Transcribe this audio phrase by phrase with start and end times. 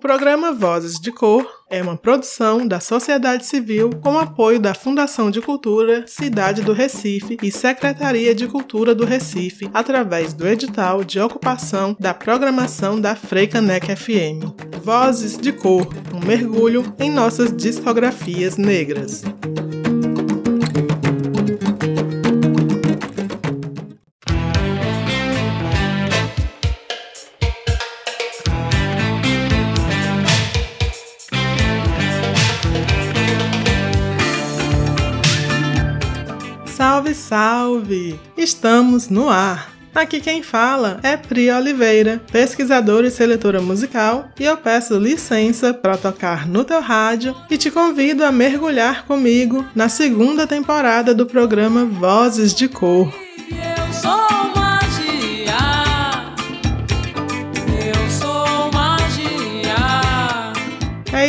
[0.00, 5.42] programa Vozes de Cor é uma produção da sociedade civil com apoio da Fundação de
[5.42, 11.94] Cultura Cidade do Recife e Secretaria de Cultura do Recife, através do edital de ocupação
[12.00, 14.80] da programação da Freicanec FM.
[14.82, 19.22] Vozes de Cor um mergulho em nossas discografias negras.
[37.30, 38.18] Salve!
[38.36, 39.70] Estamos no ar!
[39.94, 45.96] Aqui quem fala é Pri Oliveira, pesquisadora e seletora musical, e eu peço licença para
[45.96, 51.84] tocar no teu rádio e te convido a mergulhar comigo na segunda temporada do programa
[51.84, 53.14] Vozes de Cor.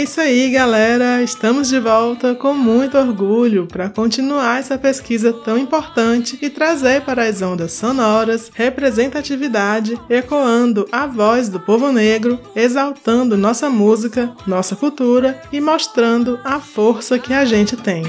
[0.02, 1.22] É isso aí, galera.
[1.22, 7.26] Estamos de volta com muito orgulho para continuar essa pesquisa tão importante e trazer para
[7.26, 15.40] as ondas sonoras representatividade, ecoando a voz do povo negro, exaltando nossa música, nossa cultura
[15.52, 18.02] e mostrando a força que a gente tem.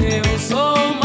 [0.00, 1.03] Eu sou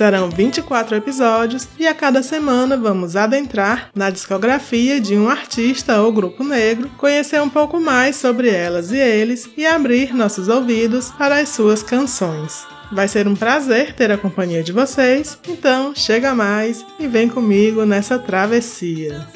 [0.00, 6.10] Serão 24 episódios e a cada semana vamos adentrar na discografia de um artista ou
[6.10, 11.38] grupo negro, conhecer um pouco mais sobre elas e eles e abrir nossos ouvidos para
[11.38, 12.66] as suas canções.
[12.90, 17.84] Vai ser um prazer ter a companhia de vocês, então chega mais e vem comigo
[17.84, 19.28] nessa travessia.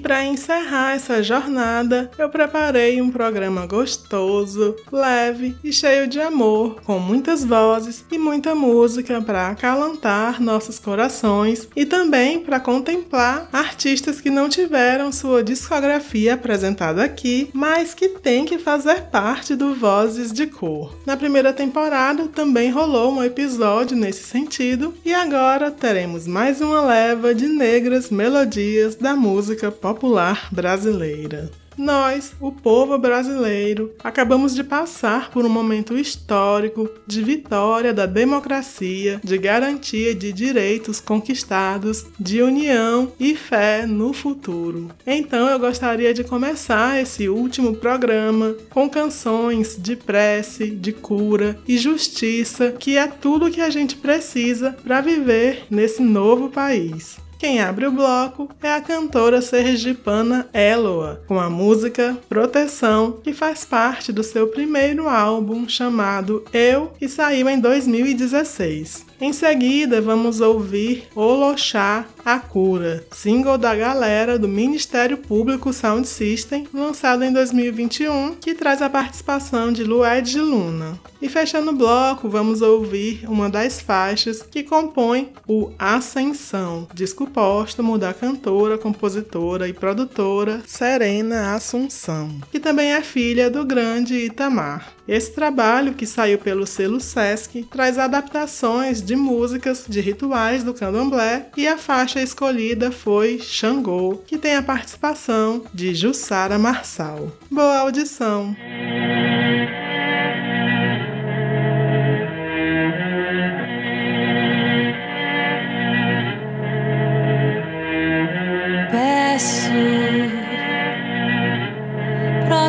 [0.05, 6.99] Para encerrar essa jornada, eu preparei um programa gostoso, leve e cheio de amor, com
[6.99, 14.29] muitas vozes e muita música para acalantar nossos corações e também para contemplar artistas que
[14.29, 20.45] não tiveram sua discografia apresentada aqui, mas que têm que fazer parte do Vozes de
[20.45, 20.95] Cor.
[21.03, 27.33] Na primeira temporada também rolou um episódio nesse sentido e agora teremos mais uma leva
[27.33, 31.49] de negras melodias da música pop popular brasileira.
[31.77, 39.19] Nós, o povo brasileiro, acabamos de passar por um momento histórico de vitória da democracia,
[39.23, 44.89] de garantia de direitos conquistados, de união e fé no futuro.
[45.05, 51.77] Então eu gostaria de começar esse último programa com canções de prece, de cura e
[51.77, 57.17] justiça, que é tudo que a gente precisa para viver nesse novo país.
[57.45, 63.63] Quem abre o bloco é a cantora sergipana Eloa, com a música Proteção, que faz
[63.63, 69.05] parte do seu primeiro álbum chamado Eu, que saiu em 2016.
[69.19, 76.67] Em seguida, vamos ouvir Oloxá, a Cura, single da galera do Ministério Público Sound System,
[76.73, 80.99] lançado em 2021, que traz a participação de Lued Luna.
[81.21, 87.97] E fechando o bloco, vamos ouvir uma das faixas que compõe o Ascensão, disco póstumo
[87.97, 94.93] da cantora, compositora e produtora Serena Assunção, que também é filha do grande Itamar.
[95.07, 101.47] Esse trabalho, que saiu pelo selo Sesc, traz adaptações de músicas de rituais do candomblé
[101.55, 107.31] e a faixa escolhida foi Xangô, que tem a participação de Jussara Marçal.
[107.51, 108.55] Boa audição!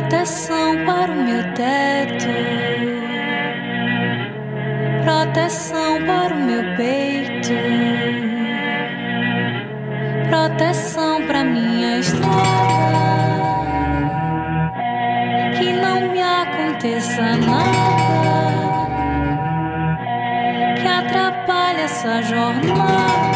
[0.09, 2.27] Proteção para o meu teto,
[5.03, 7.53] proteção para o meu peito,
[10.29, 12.31] proteção para minha estrada,
[15.59, 18.47] que não me aconteça nada.
[20.81, 23.36] Que atrapalhe essa jornada.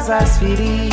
[0.00, 0.89] as as ferir.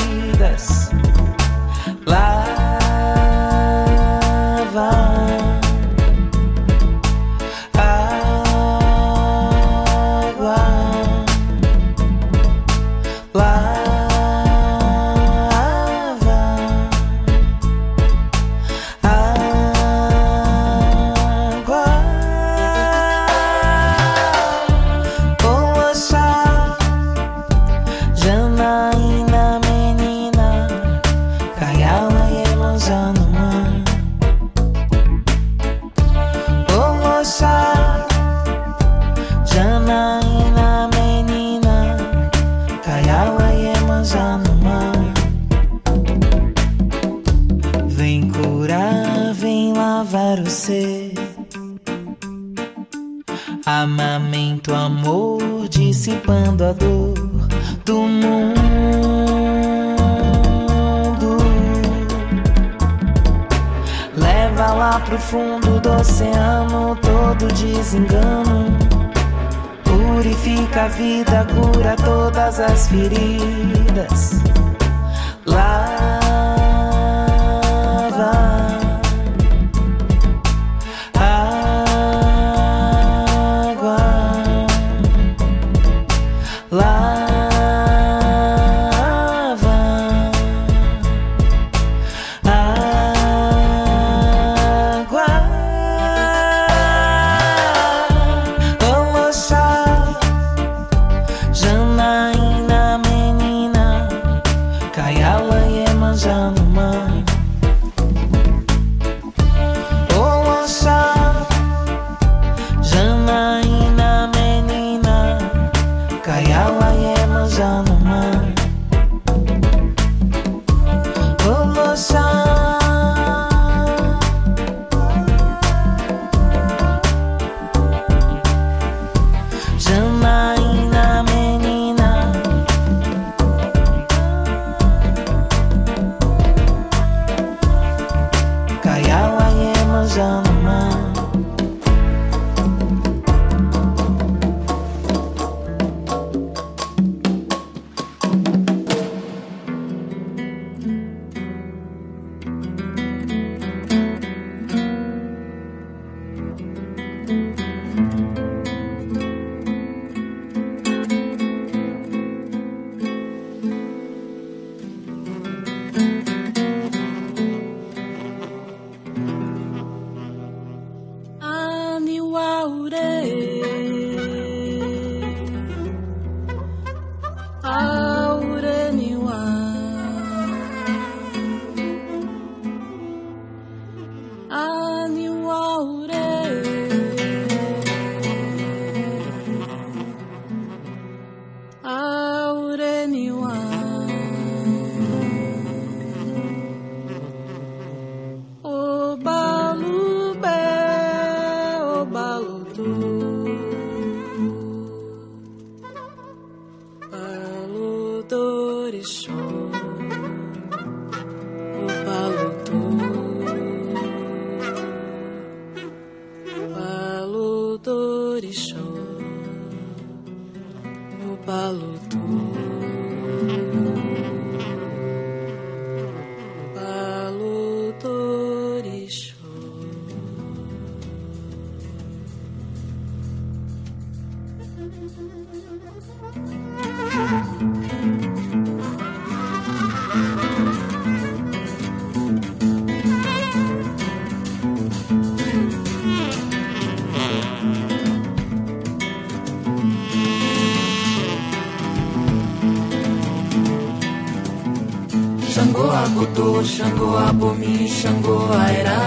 [256.37, 258.99] Agotô, Xangô, Abomi, Xangô, Aira.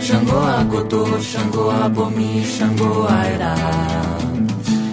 [0.00, 3.54] Xangô, Agotô, Xangô, Abomi, Xangô, Aira.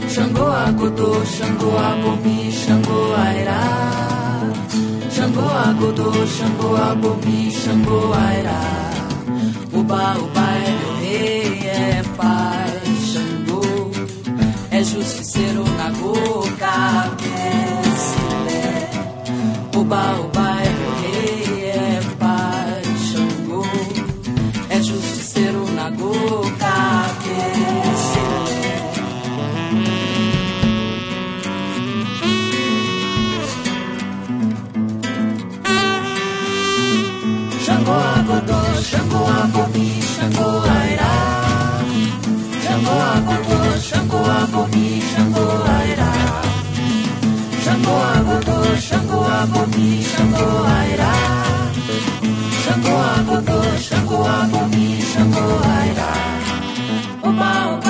[0.08, 3.60] Xangô, Agotô, Xangô, Abomi, Xangô, Aira.
[5.10, 8.60] Xangô, Agotô, Xangô, Abomi, Xangô, Aira.
[9.74, 10.51] Uba, Uba
[43.16, 45.46] Agotô, Xangô, Abomi, Xangô,
[45.78, 46.12] Airá.
[47.64, 51.14] Xangô, Agotô, Xangô, Abomi, Xangô, Airá.
[52.64, 55.46] Xangô, Agotô, Xangô, Abomi, Xangô,
[55.78, 56.12] Airá.
[57.22, 57.81] Oba, oba.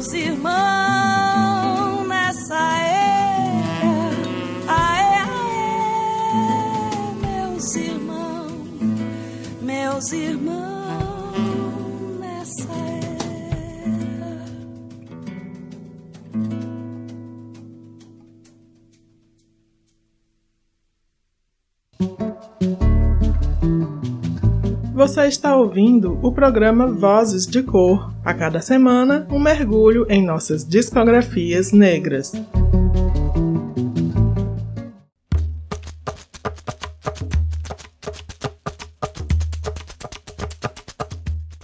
[0.00, 4.00] meus irmãos nessa era.
[4.66, 6.32] Aê, aê,
[7.20, 8.52] meus irmãos,
[9.60, 10.69] meus irmãos.
[25.10, 28.14] Você está ouvindo o programa Vozes de Cor.
[28.24, 32.32] A cada semana, um mergulho em nossas discografias negras.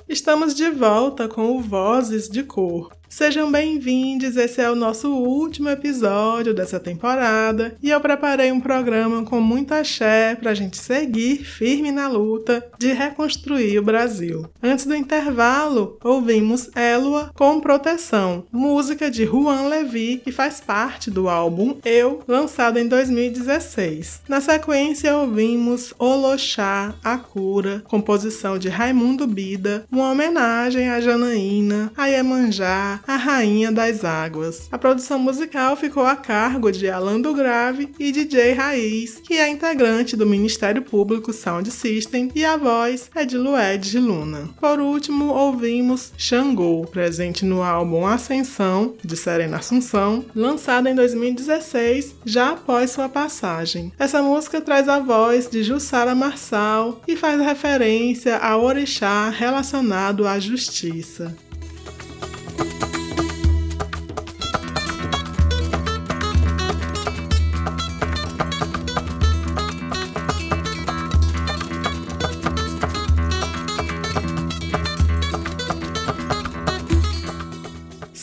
[0.09, 2.91] Estamos de volta com o Vozes de Cor.
[3.17, 9.25] Sejam bem-vindos, esse é o nosso último episódio dessa temporada e eu preparei um programa
[9.25, 14.45] com muita axé para a gente seguir firme na luta de reconstruir o Brasil.
[14.63, 21.27] Antes do intervalo, ouvimos Elua com Proteção, música de Juan Levi, que faz parte do
[21.27, 24.21] álbum Eu, lançado em 2016.
[24.29, 32.09] Na sequência, ouvimos Oloxá, A Cura, composição de Raimundo Bida, uma homenagem a Janaína, a
[32.09, 34.69] Iemanjá, a Rainha das Águas.
[34.71, 39.49] A produção musical ficou a cargo de Alan do Grave e DJ Raiz, que é
[39.49, 44.51] integrante do Ministério Público Sound System, e a voz é de Lued de Luna.
[44.61, 52.51] Por último, ouvimos Xangô, presente no álbum Ascensão, de Serena Assunção, lançado em 2016, já
[52.51, 53.93] após sua passagem.
[53.99, 60.39] Essa música traz a voz de Jussara Marçal e faz referência ao orixá relacionado à
[60.39, 61.35] justiça.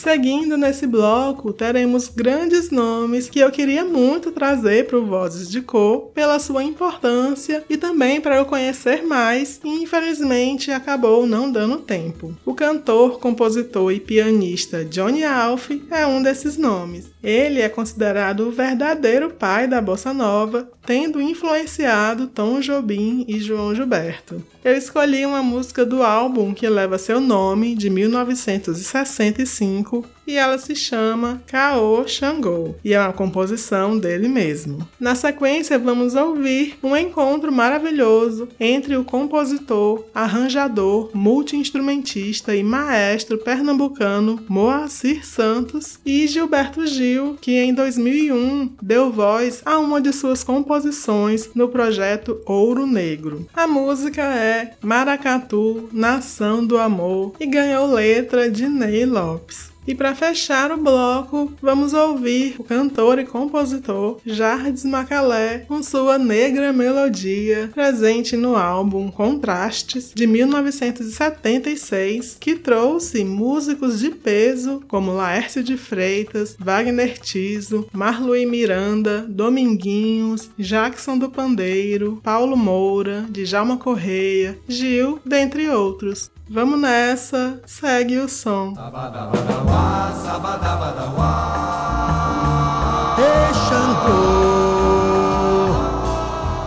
[0.04, 5.62] Seguindo nesse bloco, teremos grandes nomes que eu queria muito trazer para o Vozes de
[5.62, 11.78] Cor pela sua importância e também para eu conhecer mais, e infelizmente acabou não dando
[11.78, 12.36] tempo.
[12.44, 17.10] O cantor, compositor e pianista Johnny Alf é um desses nomes.
[17.22, 23.74] Ele é considerado o verdadeiro pai da bossa nova, tendo influenciado Tom Jobim e João
[23.74, 24.42] Gilberto.
[24.64, 30.74] Eu escolhi uma música do álbum que leva seu nome, de 1965, e ela se
[30.74, 34.86] chama Kao Xangô e é uma composição dele mesmo.
[34.98, 44.40] Na sequência, vamos ouvir um encontro maravilhoso entre o compositor, arranjador, multiinstrumentista e maestro pernambucano
[44.48, 51.50] Moacir Santos e Gilberto Gil, que em 2001 deu voz a uma de suas composições
[51.54, 53.46] no projeto Ouro Negro.
[53.54, 59.73] A música é Maracatu, Nação do Amor e ganhou letra de Ney Lopes.
[59.86, 66.16] E para fechar o bloco, vamos ouvir o cantor e compositor Jardes Macalé com sua
[66.18, 75.62] negra melodia, presente no álbum Contrastes de 1976, que trouxe músicos de peso como Laércio
[75.62, 85.20] de Freitas, Wagner Tiso, Marluí Miranda, Dominguinhos, Jackson do Pandeiro, Paulo Moura, Djalma Correia, Gil,
[85.26, 86.30] dentre outros.
[86.48, 88.74] Vamos nessa, segue o som.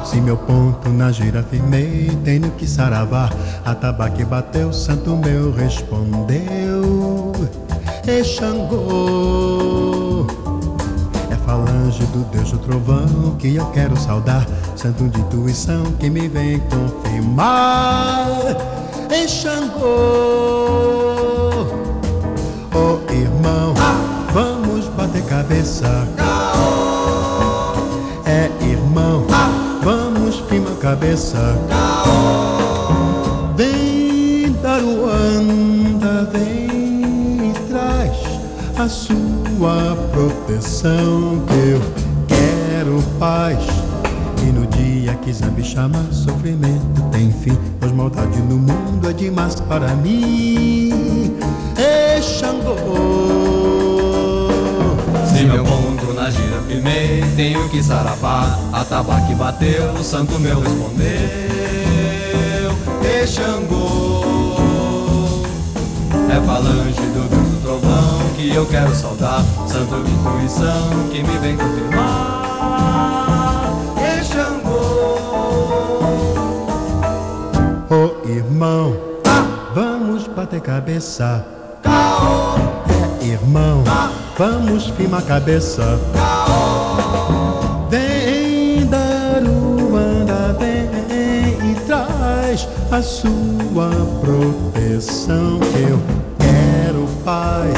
[0.03, 3.31] Se meu ponto na gira firmei Tenho que saravar
[3.63, 7.33] Atabaque bateu, santo meu respondeu.
[8.23, 10.25] Xangô.
[11.29, 14.43] É falange do Deus do trovão Que eu quero saudar.
[14.75, 18.25] Santo de intuição que me vem confirmar
[19.09, 19.87] Ei, Xangô.
[22.73, 23.73] Oh, irmão,
[24.33, 26.07] vamos bater cabeça.
[28.25, 29.25] É, irmão,
[29.81, 31.55] vamos firmar cabeça.
[33.55, 38.17] Vem dar o anda, vem e traz
[38.77, 41.81] a sua proteção que eu
[42.27, 43.86] quero paz
[44.51, 47.57] no dia que Zambi chama, sofrimento tem fim.
[47.79, 51.35] Pois maldade no mundo é demais para mim.
[51.77, 52.75] Ei, Xangô.
[55.25, 58.57] Se meu ponto na gira firmei, tenho que saravá.
[58.73, 61.07] Atabaque bateu, o santo meu respondeu.
[63.03, 64.25] Ei, Xangô.
[66.29, 69.43] É falange do Deus do trovão que eu quero saudar.
[69.67, 73.16] Santo de intuição que me vem confirmar.
[80.67, 81.45] cabeça.
[81.81, 82.57] Caô.
[83.21, 84.09] Irmão, Caô.
[84.37, 85.97] vamos a cabeça.
[86.13, 87.87] Caô.
[87.89, 95.57] Vem dar Daruanda, vem e traz a sua proteção.
[95.89, 96.01] Eu
[96.37, 97.71] quero paz.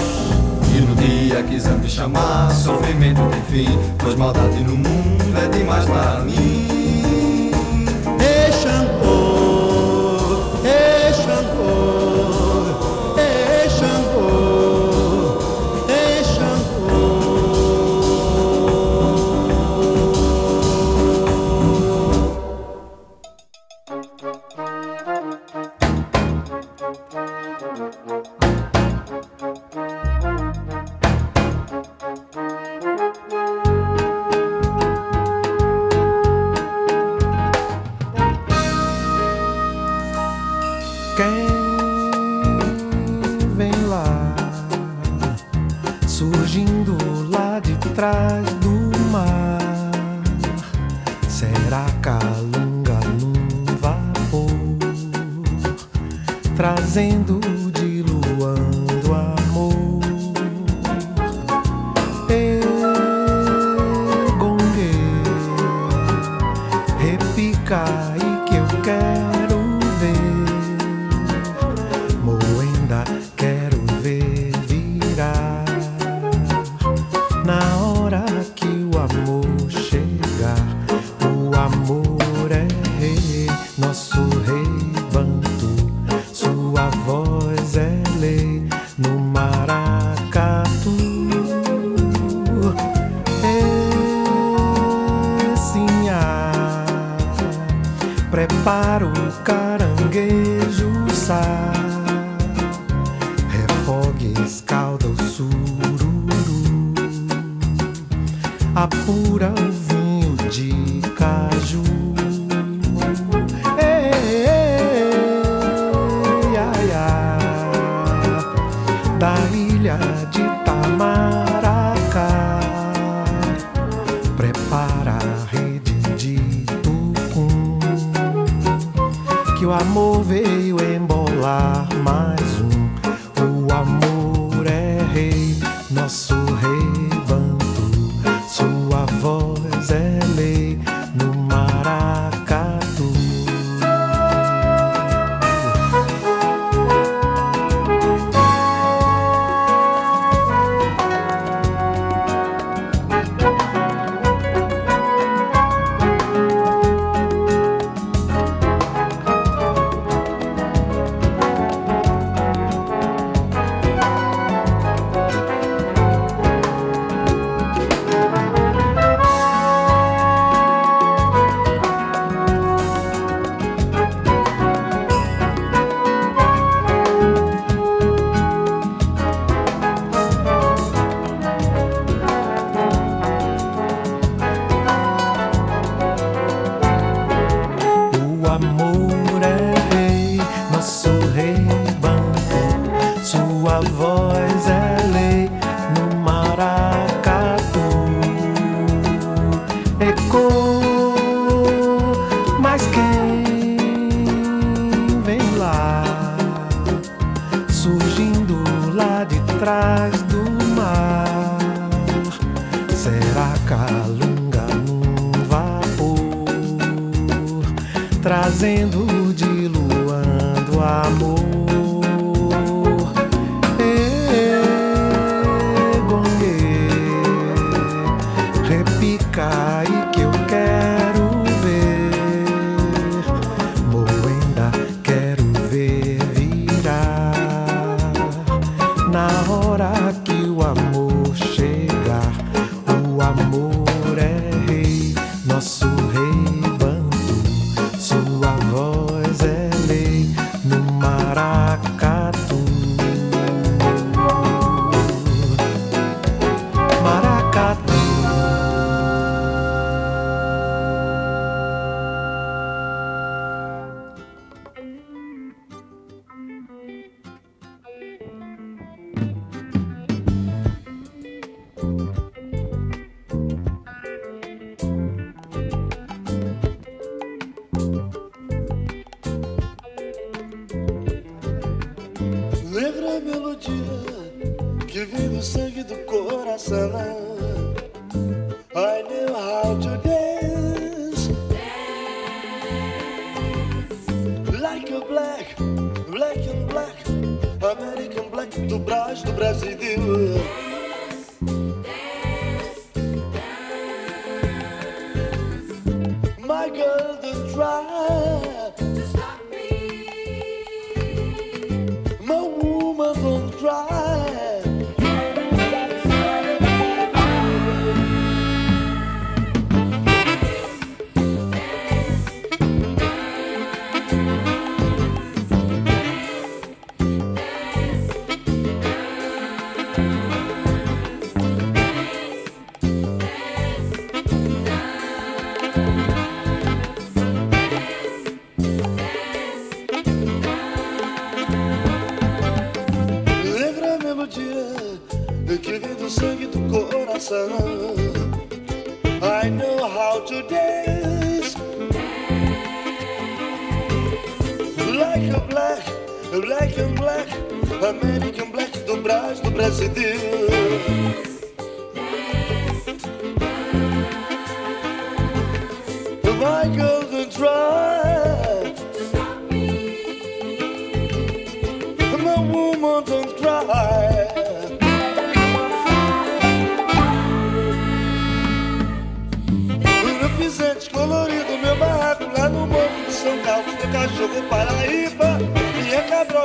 [0.75, 5.85] E no dia que me chamar, sofrimento tem fim, pois maldade no mundo é demais
[5.85, 6.68] para mim.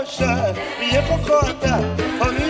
[0.05, 1.81] roxa, minha cocota,
[2.21, 2.44] a minha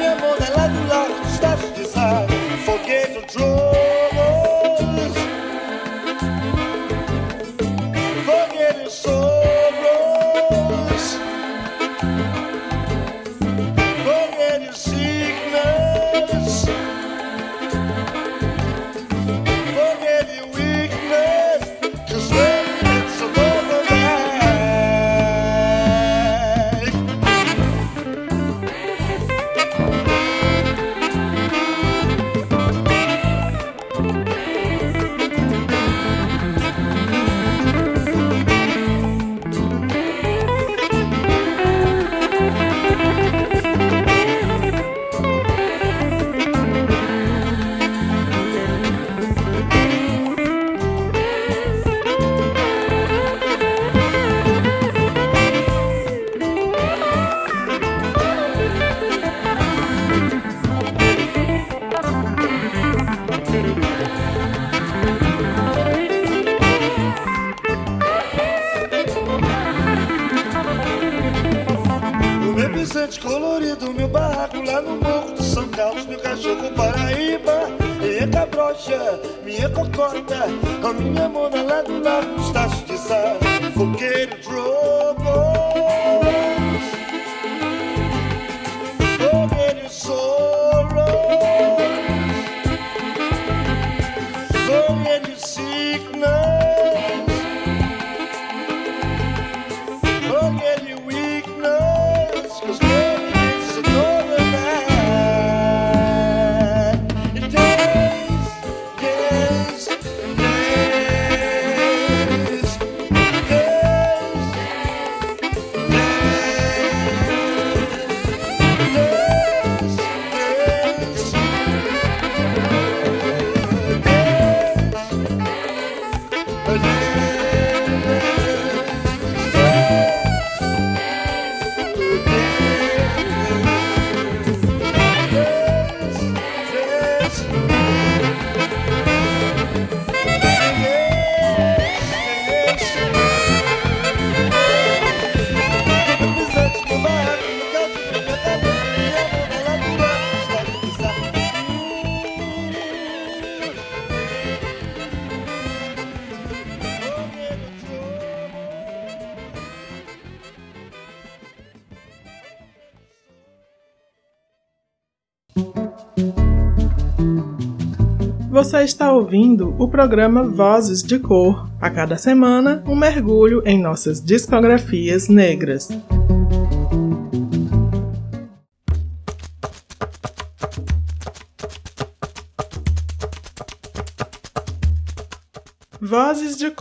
[168.75, 171.71] Você está ouvindo o programa Vozes de Cor.
[171.81, 175.89] A cada semana, um mergulho em nossas discografias negras.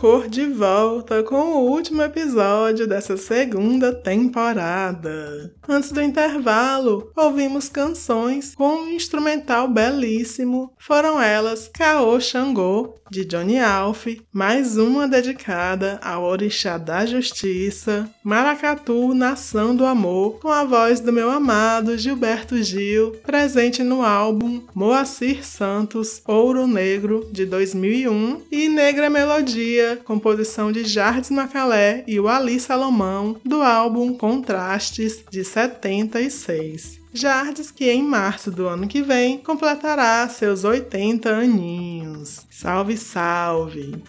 [0.04, 5.54] Cor de volta com o último episódio dessa segunda temporada.
[5.66, 10.74] Antes do intervalo, ouvimos canções com um instrumental belíssimo.
[10.78, 19.14] Foram elas Caô Xangô, de Johnny Alf, mais uma dedicada ao Orixá da Justiça, Maracatu,
[19.14, 25.46] Nação do Amor, com a voz do meu amado Gilberto Gil, presente no álbum Moacir
[25.46, 32.58] Santos, Ouro Negro, de 2001, e Negra Melodia, composição de Jardim Macalé e o Ali
[32.58, 37.00] Salomão, do álbum Contrastes, de 76.
[37.12, 42.44] Jardes, que em março do ano que vem completará seus 80 aninhos.
[42.50, 44.02] Salve, salve!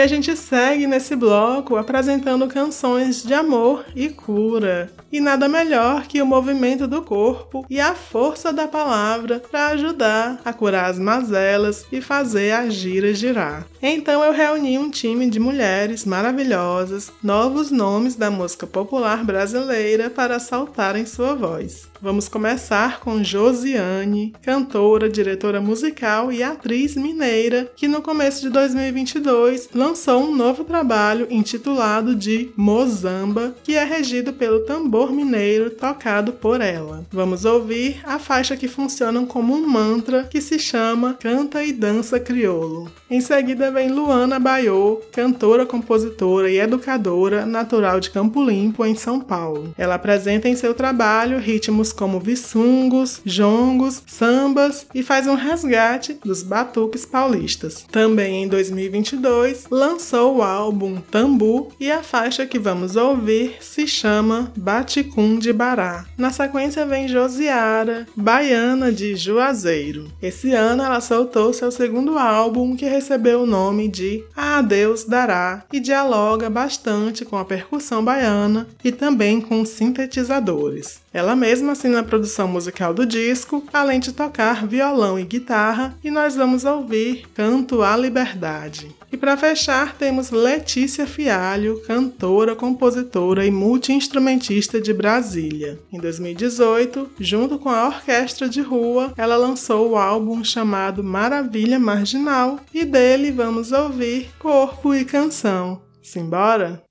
[0.00, 4.90] E a gente segue nesse bloco apresentando canções de amor e cura.
[5.12, 10.40] E nada melhor que o movimento do corpo e a força da palavra para ajudar
[10.44, 13.66] a curar as mazelas e fazer a gira girar.
[13.82, 20.38] Então eu reuni um time de mulheres maravilhosas, novos nomes da música popular brasileira para
[20.38, 21.88] saltarem sua voz.
[22.02, 29.68] Vamos começar com Josiane, cantora, diretora musical e atriz mineira, que no começo de 2022
[29.74, 36.60] lançou um novo trabalho intitulado de Mozamba, que é regido pelo tambor mineiro tocado por
[36.60, 37.04] ela.
[37.10, 42.18] Vamos ouvir a faixa que funciona como um mantra que se chama Canta e Dança
[42.18, 42.90] Criolo.
[43.10, 49.20] Em seguida vem Luana Baiô, cantora, compositora e educadora natural de Campo Limpo, em São
[49.20, 49.74] Paulo.
[49.76, 56.42] Ela apresenta em seu trabalho ritmos como vissungos, jongos, sambas e faz um resgate dos
[56.42, 57.84] batuques paulistas.
[57.90, 64.52] Também em 2022 lançou o álbum Tambu e a faixa que vamos ouvir se chama
[64.90, 66.04] Baticum de Bará.
[66.18, 70.10] Na sequência vem Josiara, baiana de Juazeiro.
[70.20, 75.62] Esse ano ela soltou seu segundo álbum que recebeu o nome de A Deus Dará
[75.72, 81.00] e dialoga bastante com a percussão baiana e também com sintetizadores.
[81.12, 86.10] Ela mesma assina a produção musical do disco, além de tocar violão e guitarra, e
[86.10, 88.94] nós vamos ouvir Canto à Liberdade.
[89.10, 95.80] E para fechar, temos Letícia Fialho, cantora, compositora e multiinstrumentista de Brasília.
[95.92, 102.60] Em 2018, junto com a Orquestra de Rua, ela lançou o álbum chamado Maravilha Marginal,
[102.72, 105.82] e dele vamos ouvir Corpo e Canção.
[106.00, 106.82] Simbora?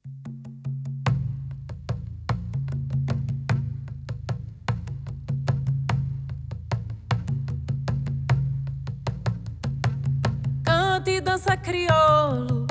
[11.39, 12.67] Dança crioulo,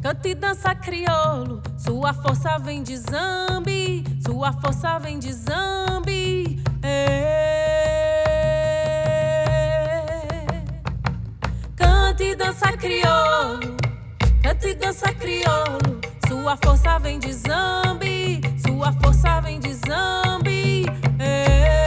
[0.00, 1.62] cante e dança crioulo.
[1.76, 6.64] Sua força vem de Zambi, sua força vem de Zambi.
[6.82, 6.96] É.
[11.76, 13.76] Cante e dança crioulo,
[14.42, 16.00] cante e dança crioulo.
[16.26, 20.86] Sua força vem de Zambi, sua força vem de Zambi.
[21.18, 21.85] É.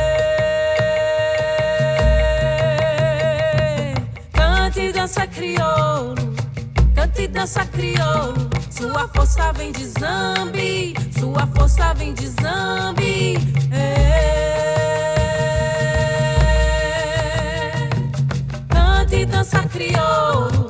[5.00, 6.16] dança crioulo,
[6.94, 8.50] cante e dança crioulo.
[8.70, 13.38] Sua força vem de Zambi, sua força vem de Zambi.
[13.72, 14.60] É.
[18.68, 20.70] Cante e dança crioulo,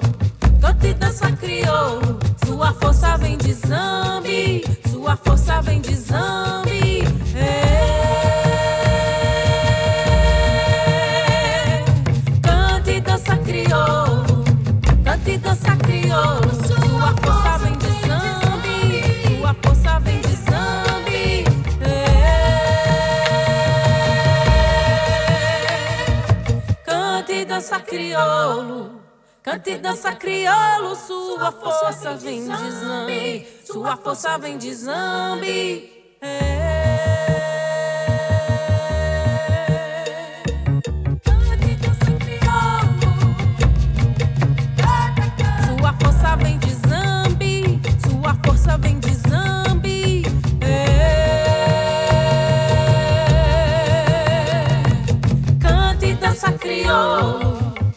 [0.62, 2.20] cante e dança crioulo.
[2.46, 7.01] Sua força vem de Zambi, sua força vem de Zambi.
[7.36, 8.28] É.
[15.60, 16.49] dança crioulo.
[16.66, 21.43] Sua força vem de Zambi, sua força vem de Zambi.
[21.82, 22.14] É.
[26.86, 29.01] Cante e dança crioulo.
[29.43, 36.18] Cante e dança crioulo, sua força vem de Zambi, sua força vem de Zambi.
[36.22, 37.09] É.
[56.90, 57.40] criou,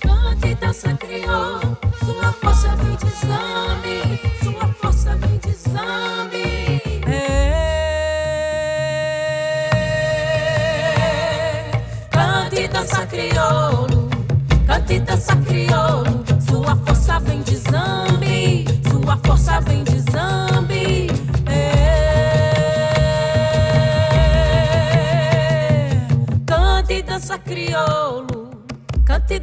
[0.01, 1.61] grande dança criou.
[2.05, 6.83] Sua força vem de exame, sua força vem de exame.
[7.07, 7.51] É.
[12.11, 14.11] Grande dança crioulo,
[14.67, 16.23] cante dança crioulo.
[16.47, 21.12] Sua força vem de exame, sua força vem de exame.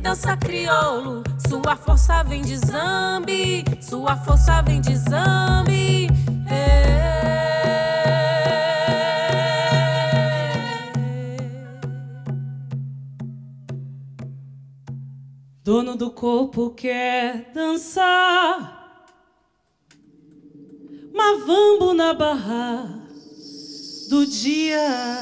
[0.09, 1.23] Dança crioulo.
[1.47, 6.07] Sua força vem de Zambi, sua força vem de Zambi.
[15.63, 19.05] Dono do corpo quer dançar,
[21.13, 23.05] mavambo na barra
[24.09, 25.21] do dia,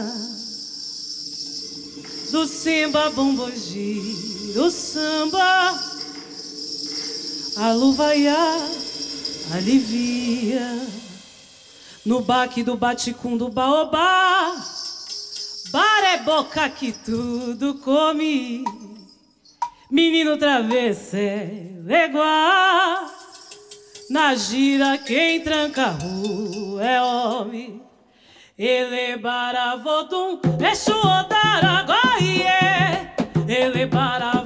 [2.31, 4.26] do simba bombogi,
[4.59, 5.79] o samba,
[7.57, 8.57] a luvaiá
[9.53, 10.87] alivia,
[12.05, 14.55] no baque do baticum do baobá,
[15.71, 18.63] bar é boca que tudo come.
[19.89, 23.09] Menino travesseiro igual.
[24.09, 27.81] Na gira quem tranca a rua é homem.
[28.57, 32.47] Ele baravodum, exu odaragoie
[33.47, 34.36] Ele baravodum,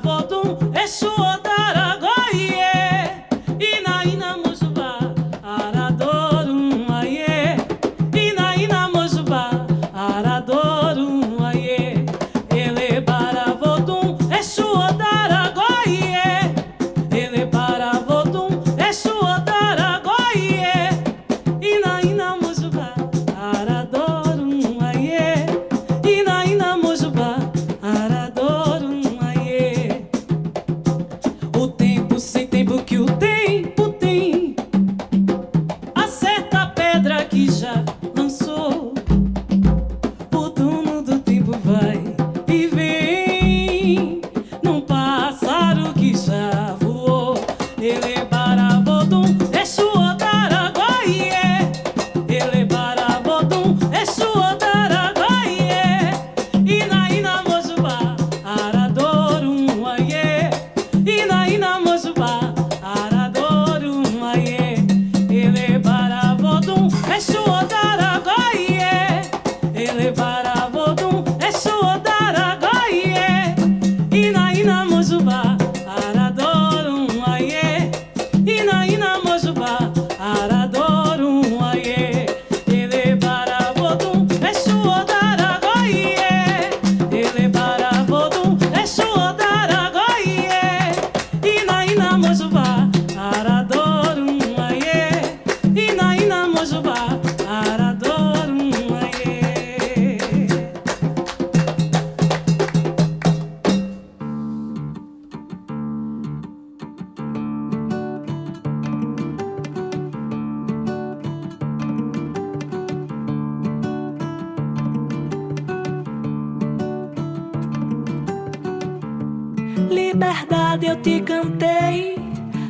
[120.22, 122.16] Liberdade eu te cantei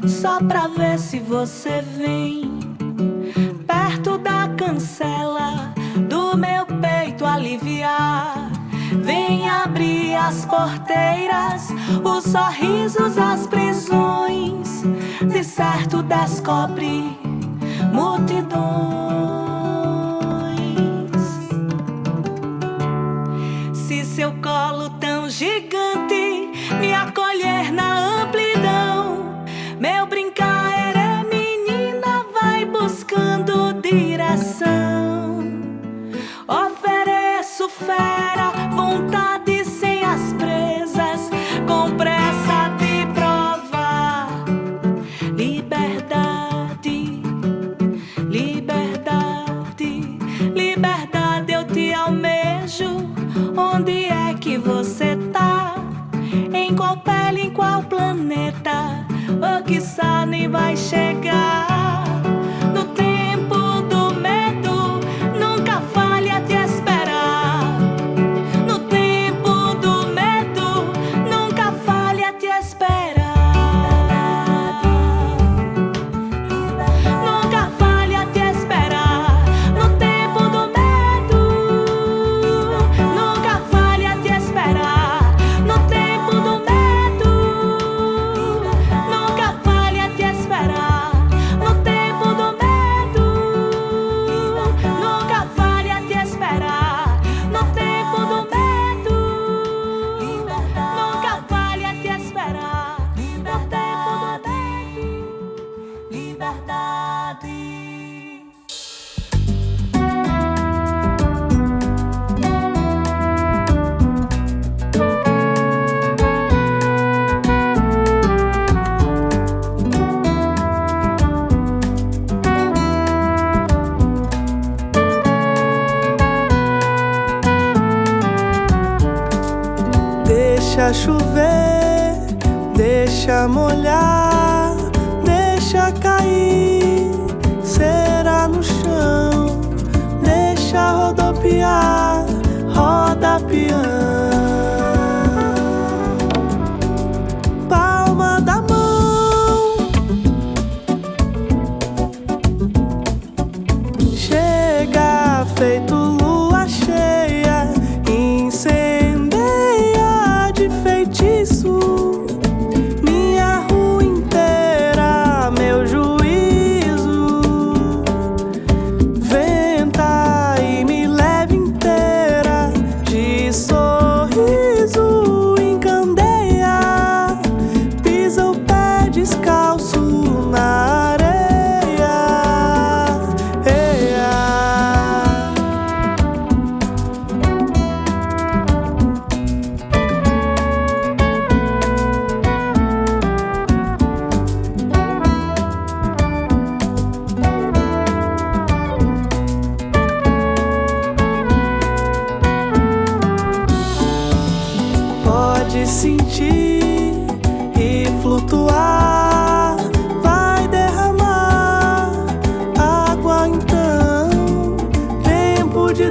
[0.07, 2.57] só pra ver se você vem
[3.67, 5.73] perto da cancela
[6.07, 8.49] do meu peito aliviar.
[9.03, 11.67] Vem abrir as porteiras,
[12.05, 14.83] os sorrisos, as prisões.
[15.29, 17.17] De certo descobre
[17.91, 19.40] multidões.
[27.11, 29.43] Acolher na amplidão,
[29.77, 35.43] meu brincar é menina, vai buscando direção.
[36.47, 39.40] Ofereço fera, vontade
[60.71, 61.40] I chegar.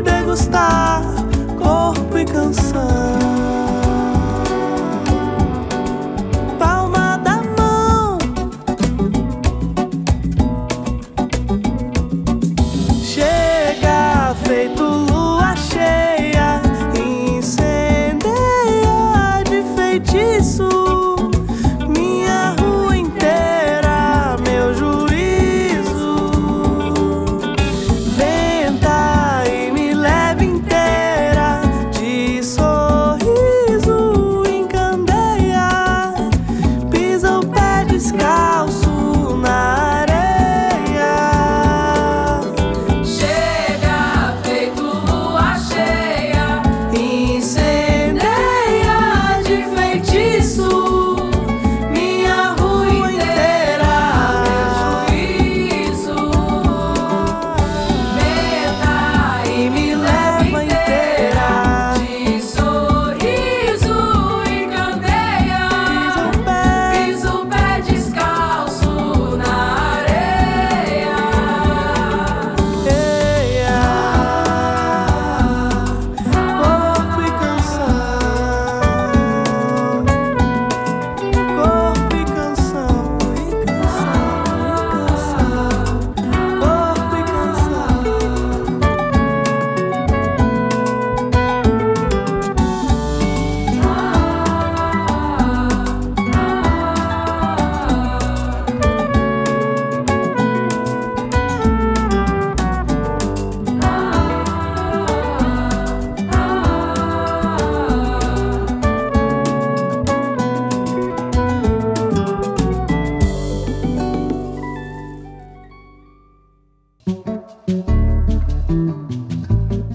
[0.03, 1.03] Degustar
[1.59, 3.00] corpo e canção.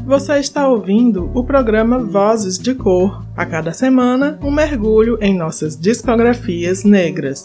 [0.06, 3.26] Você está ouvindo o programa Vozes de Cor.
[3.36, 7.44] A cada semana, um mergulho em nossas discografias negras.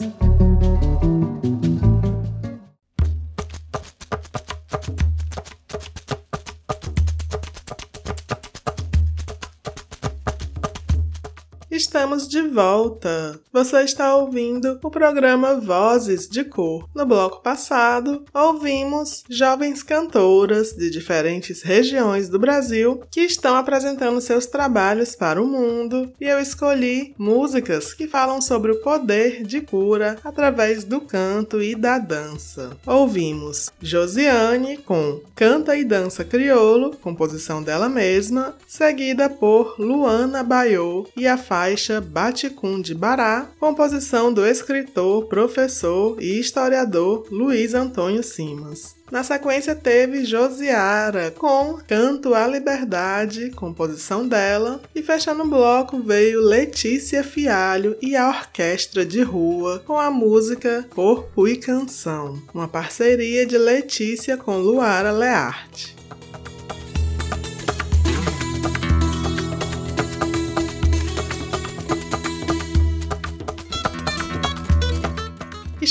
[12.31, 13.41] De volta.
[13.53, 16.89] Você está ouvindo o programa Vozes de Cor.
[16.95, 24.47] No bloco passado, ouvimos jovens cantoras de diferentes regiões do Brasil que estão apresentando seus
[24.47, 30.17] trabalhos para o mundo, e eu escolhi músicas que falam sobre o poder de cura
[30.23, 32.77] através do canto e da dança.
[32.87, 41.27] Ouvimos Josiane com Canta e Dança Criolo, composição dela mesma, seguida por Luana Baiô e
[41.27, 48.95] a faixa Baticum de Bará, composição do escritor, professor e historiador Luiz Antônio Simas.
[49.11, 56.43] Na sequência teve Josiara com Canto à Liberdade, composição dela, e fechando o bloco veio
[56.43, 63.47] Letícia Fialho e a Orquestra de Rua com a música Corpo e Canção, uma parceria
[63.47, 65.97] de Letícia com Luara Learte.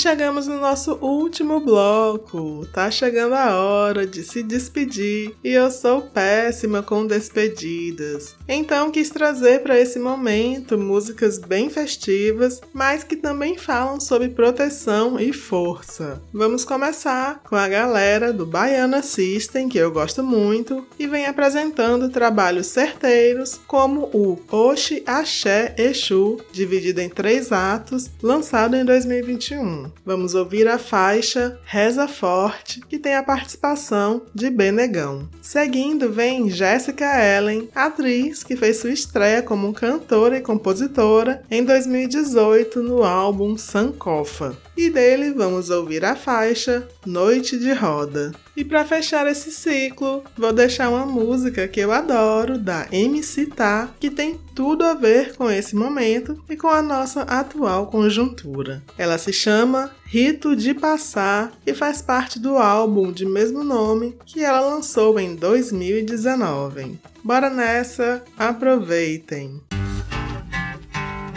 [0.00, 2.66] Chegamos no nosso último bloco.
[2.72, 8.34] Tá chegando a hora de se despedir e eu sou péssima com despedidas.
[8.48, 15.20] Então quis trazer para esse momento músicas bem festivas, mas que também falam sobre proteção
[15.20, 16.22] e força.
[16.32, 22.08] Vamos começar com a galera do Baiana System, que eu gosto muito, e vem apresentando
[22.08, 29.89] trabalhos certeiros como o Oxi Axé Exu, dividido em três atos, lançado em 2021.
[30.04, 35.28] Vamos ouvir a faixa Reza Forte, que tem a participação de Benegão.
[35.40, 42.82] Seguindo vem Jéssica Ellen, atriz que fez sua estreia como cantora e compositora em 2018
[42.82, 44.56] no álbum Sankofa.
[44.76, 48.32] E dele vamos ouvir a faixa Noite de Roda.
[48.60, 53.88] E para fechar esse ciclo, vou deixar uma música que eu adoro da MC Tá,
[53.98, 58.82] que tem tudo a ver com esse momento e com a nossa atual conjuntura.
[58.98, 64.44] Ela se chama Rito de Passar e faz parte do álbum de mesmo nome que
[64.44, 66.98] ela lançou em 2019.
[67.24, 69.58] Bora nessa, aproveitem!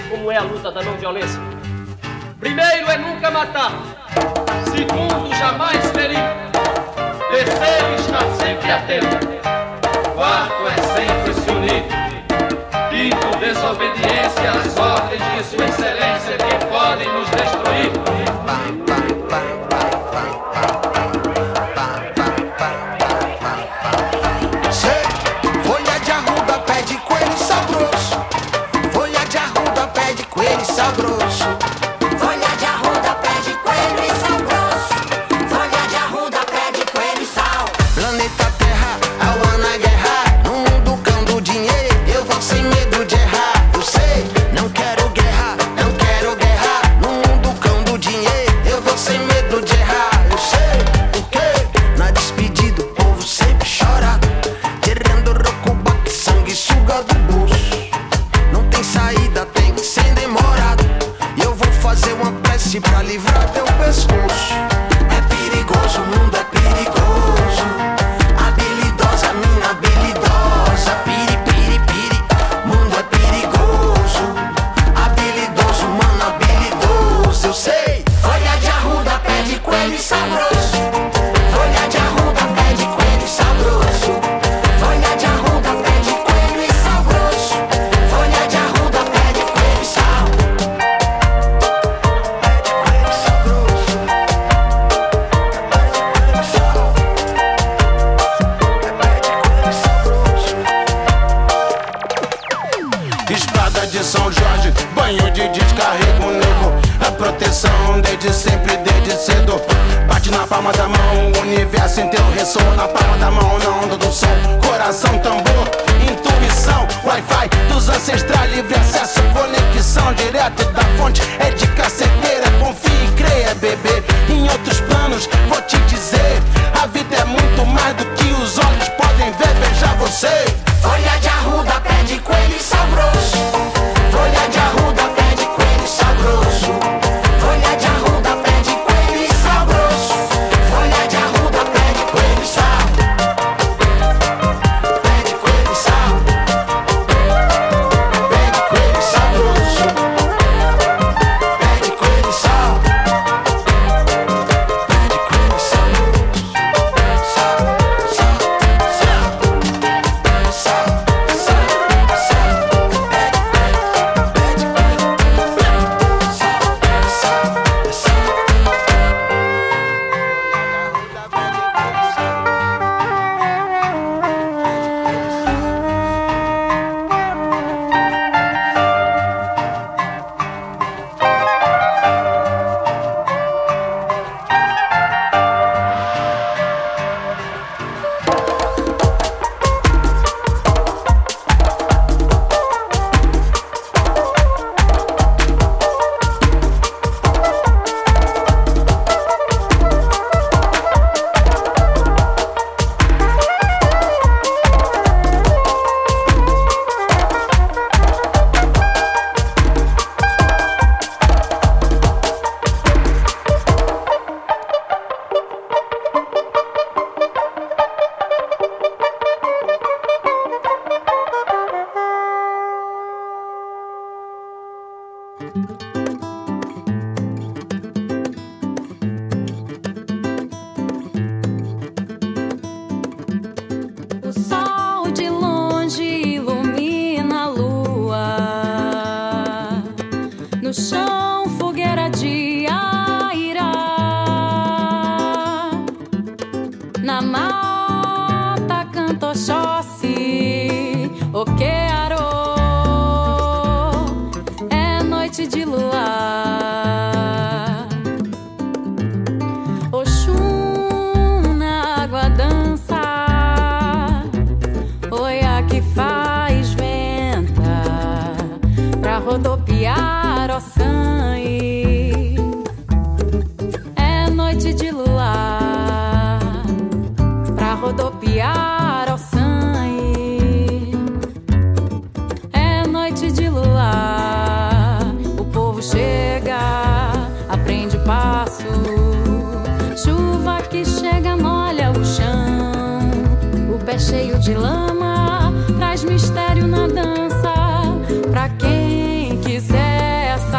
[0.10, 1.40] Como é a luta da não violência?
[2.38, 3.72] Primeiro é nunca matar.
[4.76, 6.53] Segundo, jamais ferir.
[7.34, 9.28] Terceiro, estar sempre atento.
[10.14, 11.84] Quarto é sempre se unir.
[12.92, 16.38] Quinto, desobediência às ordens de Sua Excelência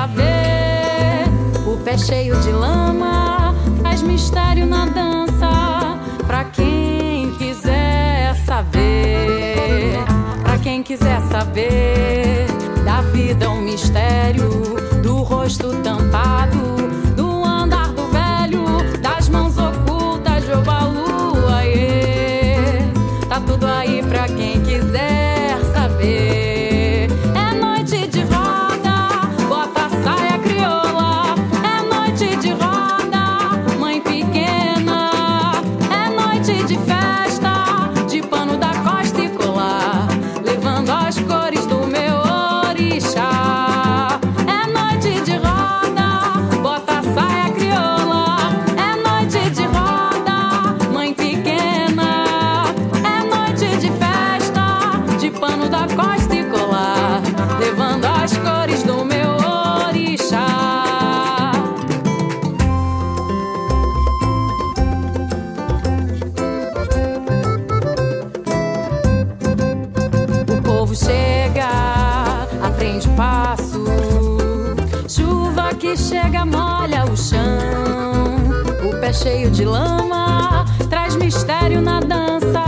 [0.04, 1.24] saber.
[1.66, 5.98] O pé cheio de lama faz mistério na dança.
[6.26, 9.96] Pra quem quiser saber,
[10.42, 12.46] pra quem quiser saber
[12.84, 14.48] da vida um mistério,
[15.02, 16.76] do rosto tampado,
[17.16, 20.52] do andar do velho, das mãos ocultas de
[23.28, 25.33] Tá tudo aí pra quem quiser.
[79.14, 82.62] cheio de lama, traz mistério na dança.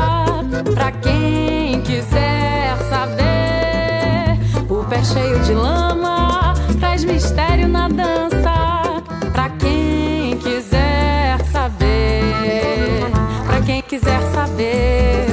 [0.74, 4.38] Pra quem quiser saber,
[4.70, 9.02] o pé cheio de lama, traz mistério na dança.
[9.32, 13.10] Pra quem quiser saber,
[13.46, 15.26] pra quem quiser saber,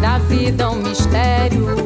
[0.00, 1.85] da vida um mistério.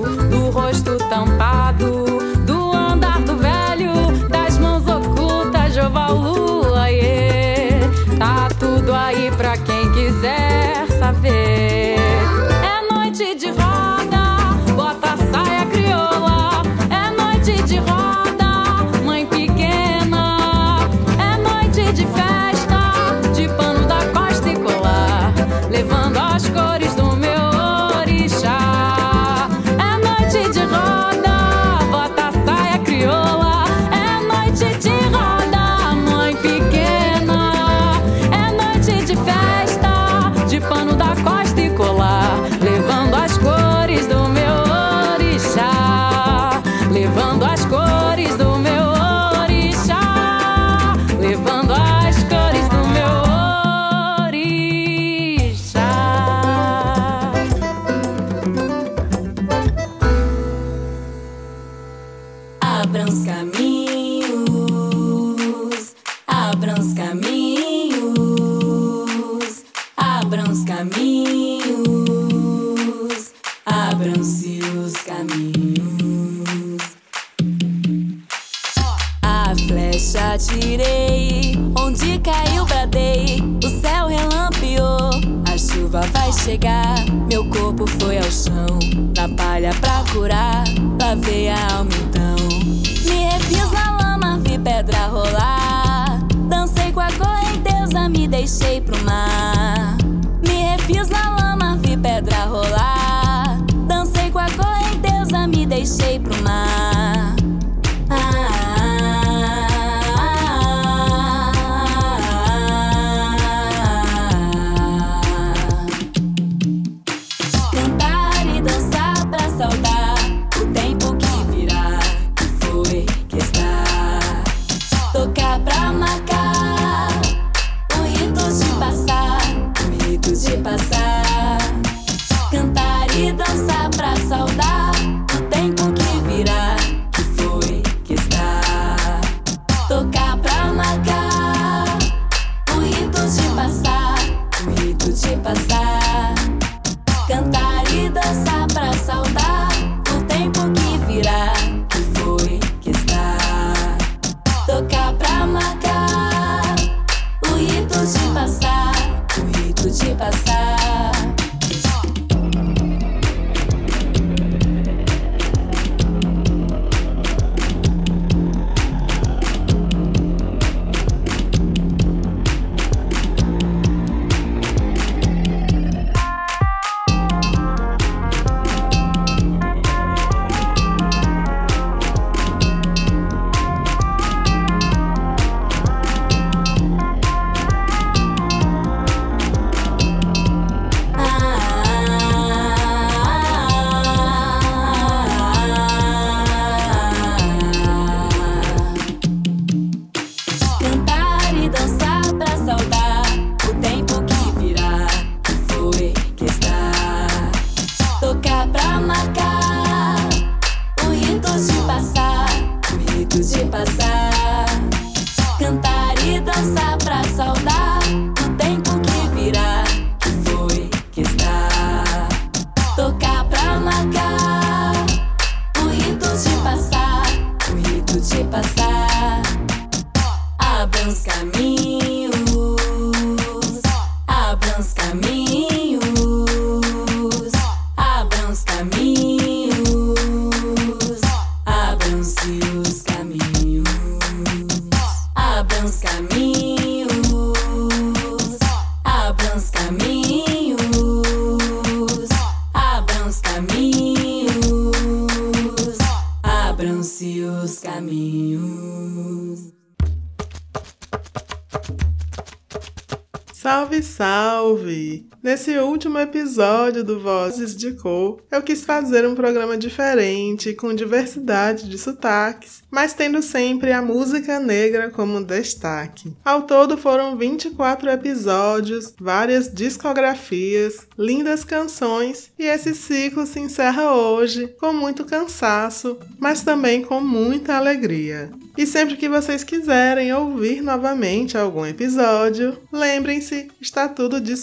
[264.70, 265.26] Salve!
[265.42, 271.88] Nesse último episódio do Vozes de Cor, eu quis fazer um programa diferente, com diversidade
[271.88, 276.36] de sotaques, mas tendo sempre a música negra como destaque.
[276.44, 284.68] Ao todo foram 24 episódios, várias discografias, lindas canções, e esse ciclo se encerra hoje
[284.78, 288.50] com muito cansaço, mas também com muita alegria.
[288.76, 294.59] E sempre que vocês quiserem ouvir novamente algum episódio, lembrem-se, está tudo disponível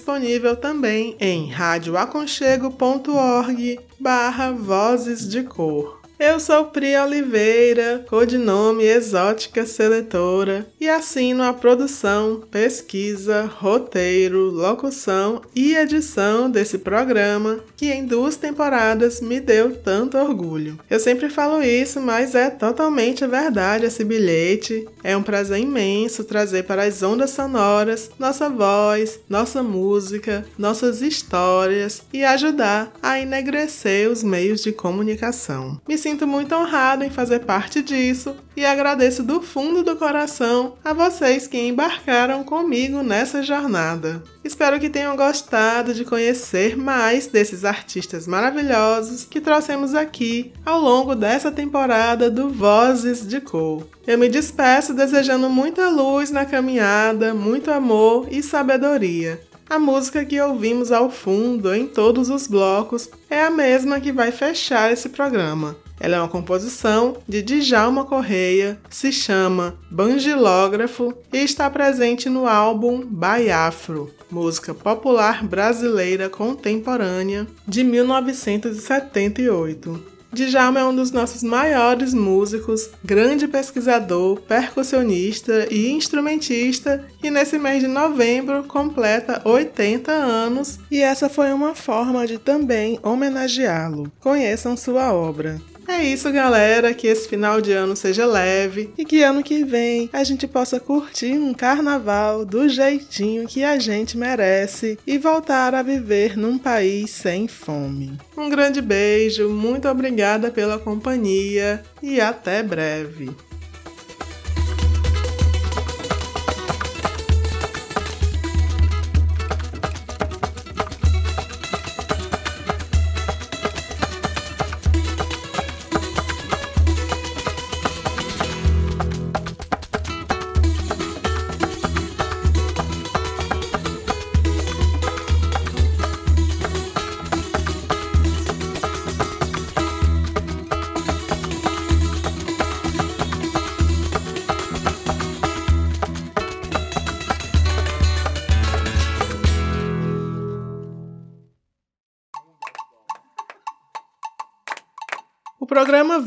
[0.56, 5.97] também em radioaconchego.org barra Vozes de Cor.
[6.20, 15.76] Eu sou Pri Oliveira, codinome Exótica Seletora, e assino a produção, pesquisa, roteiro, locução e
[15.76, 20.80] edição desse programa, que em duas temporadas me deu tanto orgulho.
[20.90, 24.88] Eu sempre falo isso, mas é totalmente verdade esse bilhete.
[25.04, 32.02] É um prazer imenso trazer para as ondas sonoras nossa voz, nossa música, nossas histórias
[32.12, 35.80] e ajudar a enegrecer os meios de comunicação.
[35.88, 40.94] Me sinto muito honrado em fazer parte disso e agradeço do fundo do coração a
[40.94, 44.24] vocês que embarcaram comigo nessa jornada.
[44.42, 51.14] Espero que tenham gostado de conhecer mais desses artistas maravilhosos que trouxemos aqui ao longo
[51.14, 53.86] dessa temporada do Vozes de Cor.
[54.08, 59.42] Eu me despeço desejando muita luz na caminhada, muito amor e sabedoria.
[59.70, 64.32] A música que ouvimos ao fundo em todos os blocos é a mesma que vai
[64.32, 65.76] fechar esse programa.
[66.00, 73.04] Ela é uma composição de Djalma Correia, se chama Bangilógrafo e está presente no álbum
[73.04, 80.18] Baiafro, música popular brasileira contemporânea de 1978.
[80.32, 87.82] Djalma é um dos nossos maiores músicos, grande pesquisador, percussionista e instrumentista, e nesse mês
[87.82, 94.12] de novembro completa 80 anos, e essa foi uma forma de também homenageá-lo.
[94.20, 95.60] Conheçam sua obra.
[95.88, 96.94] É isso, galera.
[96.94, 100.80] Que esse final de ano seja leve e que ano que vem a gente possa
[100.80, 107.12] curtir um carnaval do jeitinho que a gente merece e voltar a viver num país
[107.12, 108.18] sem fome.
[108.36, 113.32] Um grande beijo, muito obrigada pela companhia e até breve.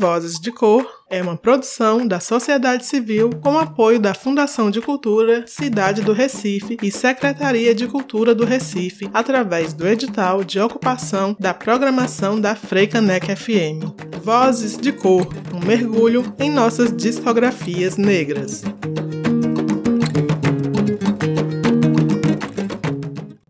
[0.00, 5.46] Vozes de Cor é uma produção da sociedade civil com apoio da Fundação de Cultura
[5.46, 11.52] Cidade do Recife e Secretaria de Cultura do Recife, através do edital de ocupação da
[11.52, 13.92] programação da Freicanec FM.
[14.22, 18.62] Vozes de Cor, um mergulho em nossas discografias negras.